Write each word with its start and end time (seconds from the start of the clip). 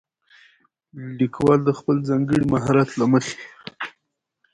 ليکوال 1.19 1.59
د 1.65 1.69
خپل 1.79 1.97
ځانګړي 2.09 2.43
مهارت 2.53 2.89
له 2.99 3.05
مخې 3.11 3.37